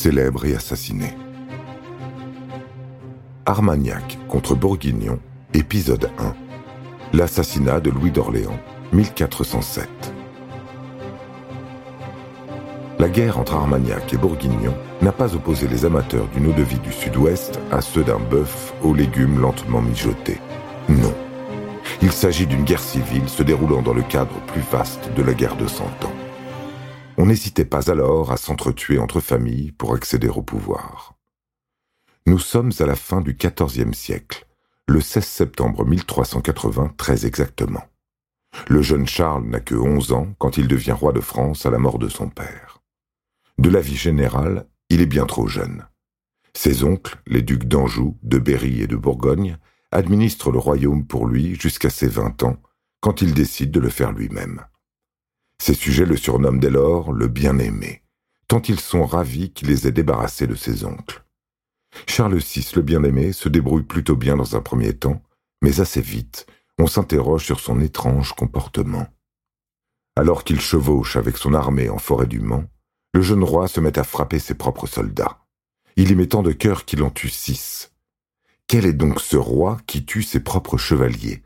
célèbre 0.00 0.46
et 0.46 0.54
assassiné. 0.54 1.14
Armagnac 3.44 4.16
contre 4.28 4.54
Bourguignon, 4.54 5.18
épisode 5.52 6.08
1. 6.18 6.34
L'assassinat 7.12 7.80
de 7.80 7.90
Louis 7.90 8.10
d'Orléans, 8.10 8.58
1407. 8.94 9.86
La 12.98 13.10
guerre 13.10 13.38
entre 13.38 13.56
Armagnac 13.56 14.14
et 14.14 14.16
Bourguignon 14.16 14.72
n'a 15.02 15.12
pas 15.12 15.34
opposé 15.34 15.68
les 15.68 15.84
amateurs 15.84 16.28
d'une 16.28 16.46
eau 16.46 16.54
de 16.54 16.62
vie 16.62 16.78
du 16.78 16.92
sud-ouest 16.92 17.60
à 17.70 17.82
ceux 17.82 18.02
d'un 18.02 18.20
bœuf 18.20 18.72
aux 18.82 18.94
légumes 18.94 19.38
lentement 19.38 19.82
mijotés. 19.82 20.40
Non. 20.88 21.12
Il 22.00 22.12
s'agit 22.12 22.46
d'une 22.46 22.64
guerre 22.64 22.80
civile 22.80 23.28
se 23.28 23.42
déroulant 23.42 23.82
dans 23.82 23.92
le 23.92 24.02
cadre 24.02 24.40
plus 24.46 24.62
vaste 24.72 25.10
de 25.14 25.22
la 25.22 25.34
guerre 25.34 25.56
de 25.56 25.66
Cent 25.66 25.84
Ans. 26.04 26.19
On 27.20 27.26
n'hésitait 27.26 27.66
pas 27.66 27.90
alors 27.90 28.32
à 28.32 28.38
s'entretuer 28.38 28.98
entre 28.98 29.20
familles 29.20 29.72
pour 29.72 29.92
accéder 29.92 30.28
au 30.28 30.40
pouvoir. 30.40 31.18
Nous 32.24 32.38
sommes 32.38 32.72
à 32.78 32.86
la 32.86 32.96
fin 32.96 33.20
du 33.20 33.34
XIVe 33.34 33.92
siècle, 33.92 34.46
le 34.88 35.02
16 35.02 35.22
septembre 35.22 35.84
1380 35.84 36.94
très 36.96 37.26
exactement. 37.26 37.84
Le 38.68 38.80
jeune 38.80 39.06
Charles 39.06 39.44
n'a 39.44 39.60
que 39.60 39.74
11 39.74 40.12
ans 40.12 40.28
quand 40.38 40.56
il 40.56 40.66
devient 40.66 40.92
roi 40.92 41.12
de 41.12 41.20
France 41.20 41.66
à 41.66 41.70
la 41.70 41.76
mort 41.76 41.98
de 41.98 42.08
son 42.08 42.30
père. 42.30 42.80
De 43.58 43.68
la 43.68 43.82
vie 43.82 43.98
générale, 43.98 44.66
il 44.88 45.02
est 45.02 45.06
bien 45.06 45.26
trop 45.26 45.46
jeune. 45.46 45.84
Ses 46.54 46.84
oncles, 46.84 47.20
les 47.26 47.42
ducs 47.42 47.66
d'Anjou, 47.66 48.16
de 48.22 48.38
Berry 48.38 48.80
et 48.80 48.86
de 48.86 48.96
Bourgogne, 48.96 49.58
administrent 49.92 50.52
le 50.52 50.58
royaume 50.58 51.06
pour 51.06 51.26
lui 51.26 51.54
jusqu'à 51.54 51.90
ses 51.90 52.08
20 52.08 52.44
ans, 52.44 52.56
quand 53.02 53.20
il 53.20 53.34
décide 53.34 53.72
de 53.72 53.80
le 53.80 53.90
faire 53.90 54.12
lui-même. 54.12 54.64
Ses 55.60 55.74
sujets 55.74 56.06
le 56.06 56.16
surnomment 56.16 56.58
dès 56.58 56.70
lors 56.70 57.12
le 57.12 57.28
bien-aimé, 57.28 58.00
tant 58.48 58.62
ils 58.62 58.80
sont 58.80 59.04
ravis 59.04 59.52
qu'il 59.52 59.68
les 59.68 59.86
ait 59.86 59.92
débarrassés 59.92 60.46
de 60.46 60.54
ses 60.54 60.86
oncles. 60.86 61.22
Charles 62.06 62.38
VI, 62.38 62.66
le 62.76 62.80
bien-aimé, 62.80 63.32
se 63.32 63.50
débrouille 63.50 63.82
plutôt 63.82 64.16
bien 64.16 64.38
dans 64.38 64.56
un 64.56 64.62
premier 64.62 64.94
temps, 64.94 65.22
mais 65.60 65.80
assez 65.80 66.00
vite, 66.00 66.46
on 66.78 66.86
s'interroge 66.86 67.44
sur 67.44 67.60
son 67.60 67.78
étrange 67.82 68.32
comportement. 68.32 69.06
Alors 70.16 70.44
qu'il 70.44 70.62
chevauche 70.62 71.16
avec 71.16 71.36
son 71.36 71.52
armée 71.52 71.90
en 71.90 71.98
forêt 71.98 72.26
du 72.26 72.40
Mans, 72.40 72.64
le 73.12 73.20
jeune 73.20 73.44
roi 73.44 73.68
se 73.68 73.80
met 73.80 73.98
à 73.98 74.04
frapper 74.04 74.38
ses 74.38 74.54
propres 74.54 74.86
soldats. 74.86 75.40
Il 75.96 76.10
y 76.10 76.14
met 76.14 76.28
tant 76.28 76.42
de 76.42 76.52
cœur 76.52 76.86
qu'il 76.86 77.02
en 77.02 77.10
tue 77.10 77.28
six. 77.28 77.92
Quel 78.66 78.86
est 78.86 78.94
donc 78.94 79.20
ce 79.20 79.36
roi 79.36 79.76
qui 79.86 80.06
tue 80.06 80.22
ses 80.22 80.40
propres 80.40 80.78
chevaliers? 80.78 81.42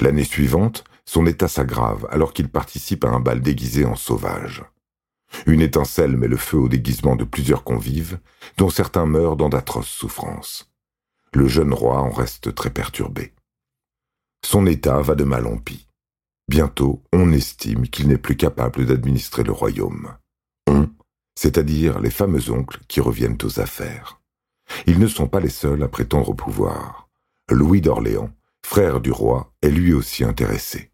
L'année 0.00 0.24
suivante, 0.24 0.82
son 1.08 1.24
état 1.24 1.48
s'aggrave 1.48 2.06
alors 2.10 2.34
qu'il 2.34 2.50
participe 2.50 3.02
à 3.02 3.08
un 3.08 3.18
bal 3.18 3.40
déguisé 3.40 3.86
en 3.86 3.96
sauvage. 3.96 4.62
Une 5.46 5.62
étincelle 5.62 6.18
met 6.18 6.28
le 6.28 6.36
feu 6.36 6.58
au 6.58 6.68
déguisement 6.68 7.16
de 7.16 7.24
plusieurs 7.24 7.64
convives, 7.64 8.18
dont 8.58 8.68
certains 8.68 9.06
meurent 9.06 9.36
dans 9.36 9.48
d'atroces 9.48 9.88
souffrances. 9.88 10.70
Le 11.32 11.48
jeune 11.48 11.72
roi 11.72 12.02
en 12.02 12.10
reste 12.10 12.54
très 12.54 12.68
perturbé. 12.68 13.32
Son 14.44 14.66
état 14.66 15.00
va 15.00 15.14
de 15.14 15.24
mal 15.24 15.46
en 15.46 15.56
pis. 15.56 15.88
Bientôt, 16.46 17.02
on 17.14 17.32
estime 17.32 17.88
qu'il 17.88 18.08
n'est 18.08 18.18
plus 18.18 18.36
capable 18.36 18.84
d'administrer 18.84 19.44
le 19.44 19.52
royaume. 19.52 20.12
On, 20.66 20.90
c'est-à-dire 21.34 22.00
les 22.00 22.10
fameux 22.10 22.50
oncles 22.50 22.80
qui 22.86 23.00
reviennent 23.00 23.38
aux 23.44 23.60
affaires. 23.60 24.20
Ils 24.86 24.98
ne 24.98 25.08
sont 25.08 25.26
pas 25.26 25.40
les 25.40 25.48
seuls 25.48 25.82
à 25.82 25.88
prétendre 25.88 26.28
au 26.28 26.34
pouvoir. 26.34 27.08
Louis 27.50 27.80
d'Orléans, 27.80 28.30
frère 28.62 29.00
du 29.00 29.10
roi, 29.10 29.54
est 29.62 29.70
lui 29.70 29.94
aussi 29.94 30.22
intéressé. 30.22 30.90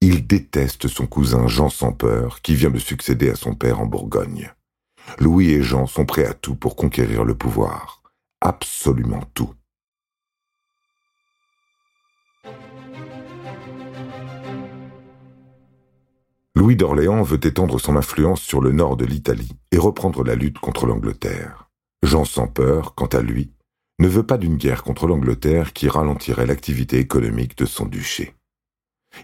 Il 0.00 0.26
déteste 0.26 0.88
son 0.88 1.06
cousin 1.06 1.48
Jean 1.48 1.70
sans 1.70 1.92
peur, 1.92 2.42
qui 2.42 2.54
vient 2.54 2.70
de 2.70 2.78
succéder 2.78 3.30
à 3.30 3.34
son 3.34 3.54
père 3.54 3.80
en 3.80 3.86
Bourgogne. 3.86 4.52
Louis 5.18 5.50
et 5.50 5.62
Jean 5.62 5.86
sont 5.86 6.04
prêts 6.04 6.26
à 6.26 6.34
tout 6.34 6.54
pour 6.54 6.76
conquérir 6.76 7.24
le 7.24 7.34
pouvoir. 7.34 8.02
Absolument 8.40 9.22
tout. 9.32 9.54
Louis 16.54 16.76
d'Orléans 16.76 17.22
veut 17.22 17.40
étendre 17.46 17.78
son 17.78 17.96
influence 17.96 18.40
sur 18.40 18.60
le 18.60 18.72
nord 18.72 18.96
de 18.96 19.04
l'Italie 19.04 19.52
et 19.72 19.78
reprendre 19.78 20.24
la 20.24 20.34
lutte 20.34 20.58
contre 20.58 20.86
l'Angleterre. 20.86 21.68
Jean 22.02 22.24
sans 22.24 22.46
peur, 22.46 22.94
quant 22.94 23.06
à 23.06 23.20
lui, 23.20 23.52
ne 23.98 24.08
veut 24.08 24.26
pas 24.26 24.38
d'une 24.38 24.56
guerre 24.56 24.82
contre 24.82 25.06
l'Angleterre 25.06 25.72
qui 25.72 25.88
ralentirait 25.88 26.46
l'activité 26.46 26.98
économique 26.98 27.56
de 27.56 27.66
son 27.66 27.86
duché. 27.86 28.34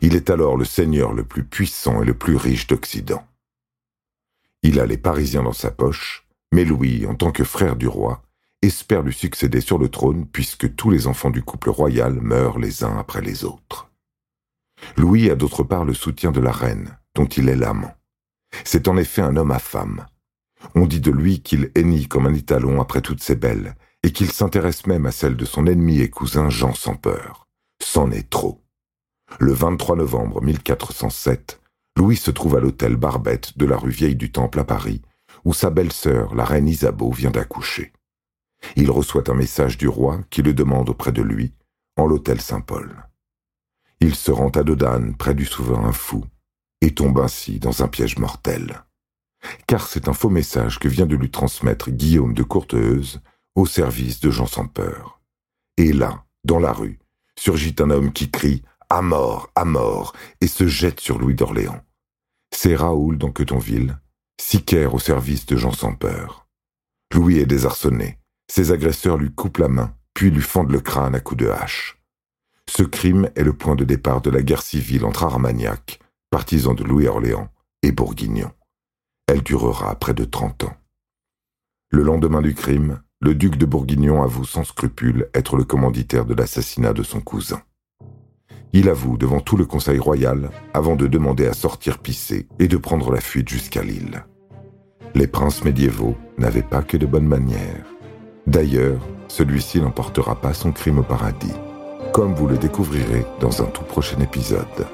Il 0.00 0.16
est 0.16 0.30
alors 0.30 0.56
le 0.56 0.64
seigneur 0.64 1.12
le 1.12 1.24
plus 1.24 1.44
puissant 1.44 2.02
et 2.02 2.06
le 2.06 2.14
plus 2.14 2.36
riche 2.36 2.66
d'Occident. 2.66 3.24
Il 4.62 4.80
a 4.80 4.86
les 4.86 4.96
Parisiens 4.96 5.42
dans 5.42 5.52
sa 5.52 5.70
poche, 5.70 6.26
mais 6.52 6.64
Louis, 6.64 7.06
en 7.06 7.14
tant 7.14 7.32
que 7.32 7.44
frère 7.44 7.76
du 7.76 7.88
roi, 7.88 8.22
espère 8.62 9.02
lui 9.02 9.12
succéder 9.12 9.60
sur 9.60 9.78
le 9.78 9.88
trône 9.88 10.26
puisque 10.26 10.74
tous 10.76 10.90
les 10.90 11.06
enfants 11.06 11.30
du 11.30 11.42
couple 11.42 11.70
royal 11.70 12.14
meurent 12.20 12.58
les 12.58 12.84
uns 12.84 12.96
après 12.96 13.20
les 13.20 13.44
autres. 13.44 13.90
Louis 14.96 15.30
a 15.30 15.34
d'autre 15.34 15.62
part 15.62 15.84
le 15.84 15.94
soutien 15.94 16.32
de 16.32 16.40
la 16.40 16.52
reine, 16.52 16.96
dont 17.14 17.26
il 17.26 17.48
est 17.48 17.56
l'amant. 17.56 17.94
C'est 18.64 18.88
en 18.88 18.96
effet 18.96 19.22
un 19.22 19.36
homme 19.36 19.50
à 19.50 19.58
femme. 19.58 20.06
On 20.74 20.86
dit 20.86 21.00
de 21.00 21.10
lui 21.10 21.42
qu'il 21.42 21.70
hennit 21.74 22.06
comme 22.06 22.26
un 22.26 22.34
étalon 22.34 22.80
après 22.80 23.02
toutes 23.02 23.22
ses 23.22 23.36
belles, 23.36 23.74
et 24.02 24.12
qu'il 24.12 24.30
s'intéresse 24.30 24.86
même 24.86 25.06
à 25.06 25.12
celle 25.12 25.36
de 25.36 25.44
son 25.44 25.66
ennemi 25.66 26.00
et 26.00 26.10
cousin 26.10 26.50
Jean 26.50 26.74
sans 26.74 26.96
peur. 26.96 27.48
C'en 27.80 28.10
est 28.10 28.28
trop. 28.28 28.61
Le 29.38 29.52
23 29.52 29.96
novembre 29.96 30.42
1407, 30.42 31.60
Louis 31.96 32.16
se 32.16 32.30
trouve 32.30 32.56
à 32.56 32.60
l'hôtel 32.60 32.96
Barbette 32.96 33.56
de 33.56 33.66
la 33.66 33.76
rue 33.76 33.90
Vieille 33.90 34.16
du 34.16 34.30
Temple 34.30 34.60
à 34.60 34.64
Paris, 34.64 35.02
où 35.44 35.52
sa 35.52 35.70
belle-sœur, 35.70 36.34
la 36.34 36.44
reine 36.44 36.68
Isabeau, 36.68 37.10
vient 37.10 37.30
d'accoucher. 37.30 37.92
Il 38.76 38.90
reçoit 38.90 39.30
un 39.30 39.34
message 39.34 39.78
du 39.78 39.88
roi 39.88 40.20
qui 40.30 40.42
le 40.42 40.54
demande 40.54 40.88
auprès 40.90 41.12
de 41.12 41.22
lui, 41.22 41.54
en 41.96 42.06
l'hôtel 42.06 42.40
Saint-Paul. 42.40 43.04
Il 44.00 44.14
se 44.14 44.30
rend 44.30 44.50
à 44.50 44.62
Dodane, 44.62 45.16
près 45.16 45.34
du 45.34 45.44
souverain 45.44 45.92
fou, 45.92 46.24
et 46.80 46.94
tombe 46.94 47.18
ainsi 47.18 47.58
dans 47.58 47.82
un 47.82 47.88
piège 47.88 48.18
mortel. 48.18 48.84
Car 49.66 49.86
c'est 49.88 50.08
un 50.08 50.12
faux 50.12 50.30
message 50.30 50.78
que 50.78 50.88
vient 50.88 51.06
de 51.06 51.16
lui 51.16 51.30
transmettre 51.30 51.90
Guillaume 51.90 52.34
de 52.34 52.42
Courteheuse 52.42 53.20
au 53.54 53.66
service 53.66 54.20
de 54.20 54.30
Jean 54.30 54.46
sans 54.46 54.66
peur. 54.66 55.20
Et 55.76 55.92
là, 55.92 56.24
dans 56.44 56.58
la 56.58 56.72
rue, 56.72 56.98
surgit 57.36 57.74
un 57.80 57.90
homme 57.90 58.12
qui 58.12 58.30
crie 58.30 58.62
à 58.92 59.00
mort, 59.00 59.50
à 59.54 59.64
mort, 59.64 60.12
et 60.42 60.46
se 60.46 60.66
jette 60.66 61.00
sur 61.00 61.18
Louis 61.18 61.34
d'Orléans. 61.34 61.80
C'est 62.54 62.76
Raoul 62.76 63.16
d'Anquetonville, 63.16 63.98
sicaire 64.38 64.92
au 64.92 64.98
service 64.98 65.46
de 65.46 65.56
Jean 65.56 65.72
sans 65.72 65.94
peur. 65.94 66.46
Louis 67.14 67.38
est 67.38 67.46
désarçonné. 67.46 68.18
Ses 68.50 68.70
agresseurs 68.70 69.16
lui 69.16 69.32
coupent 69.32 69.56
la 69.56 69.68
main, 69.68 69.96
puis 70.12 70.30
lui 70.30 70.42
fendent 70.42 70.72
le 70.72 70.80
crâne 70.80 71.14
à 71.14 71.20
coups 71.20 71.42
de 71.42 71.48
hache. 71.48 72.02
Ce 72.68 72.82
crime 72.82 73.30
est 73.34 73.44
le 73.44 73.54
point 73.54 73.76
de 73.76 73.84
départ 73.84 74.20
de 74.20 74.28
la 74.28 74.42
guerre 74.42 74.60
civile 74.60 75.06
entre 75.06 75.24
Armagnac, 75.24 75.98
partisan 76.28 76.74
de 76.74 76.84
Louis 76.84 77.06
Orléans, 77.06 77.48
et 77.82 77.92
Bourguignon. 77.92 78.50
Elle 79.26 79.42
durera 79.42 79.94
près 79.94 80.12
de 80.12 80.26
trente 80.26 80.64
ans. 80.64 80.76
Le 81.88 82.02
lendemain 82.02 82.42
du 82.42 82.54
crime, 82.54 83.00
le 83.22 83.34
duc 83.34 83.56
de 83.56 83.64
Bourguignon 83.64 84.22
avoue 84.22 84.44
sans 84.44 84.64
scrupule 84.64 85.30
être 85.32 85.56
le 85.56 85.64
commanditaire 85.64 86.26
de 86.26 86.34
l'assassinat 86.34 86.92
de 86.92 87.02
son 87.02 87.22
cousin. 87.22 87.62
Il 88.74 88.88
avoue 88.88 89.18
devant 89.18 89.40
tout 89.40 89.56
le 89.56 89.66
conseil 89.66 89.98
royal 89.98 90.50
avant 90.72 90.96
de 90.96 91.06
demander 91.06 91.46
à 91.46 91.52
sortir 91.52 91.98
pisser 91.98 92.46
et 92.58 92.68
de 92.68 92.76
prendre 92.78 93.10
la 93.10 93.20
fuite 93.20 93.48
jusqu'à 93.48 93.82
Lille. 93.82 94.24
Les 95.14 95.26
princes 95.26 95.62
médiévaux 95.62 96.16
n'avaient 96.38 96.62
pas 96.62 96.82
que 96.82 96.96
de 96.96 97.04
bonnes 97.04 97.26
manières. 97.26 97.84
D'ailleurs, 98.46 99.06
celui-ci 99.28 99.80
n'emportera 99.80 100.40
pas 100.40 100.54
son 100.54 100.72
crime 100.72 101.00
au 101.00 101.02
paradis, 101.02 101.52
comme 102.14 102.34
vous 102.34 102.48
le 102.48 102.56
découvrirez 102.56 103.26
dans 103.40 103.62
un 103.62 103.66
tout 103.66 103.84
prochain 103.84 104.18
épisode. 104.20 104.86